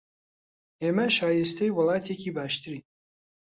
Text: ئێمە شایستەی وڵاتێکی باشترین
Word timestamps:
ئێمە 0.81 1.07
شایستەی 1.17 1.73
وڵاتێکی 1.77 2.35
باشترین 2.37 2.83